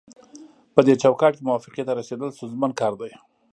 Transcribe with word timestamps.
پدې 0.73 0.93
چوکاټ 1.03 1.33
کې 1.37 1.45
موافقې 1.47 1.83
ته 1.87 1.93
رسیدل 1.99 2.29
ستونزمن 2.35 2.71
کار 2.79 2.93
دی 2.99 3.11